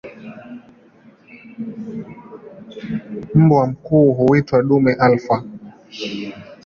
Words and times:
Mbwa 3.35 3.67
mkuu 3.67 4.13
huitwa 4.13 4.63
"dume 4.63 4.93
alfa". 4.93 5.43